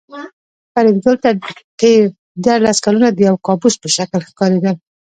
[0.73, 1.29] فریدګل ته
[1.79, 2.01] تېر
[2.43, 4.75] دیارلس کلونه د یو کابوس په شکل ښکارېدل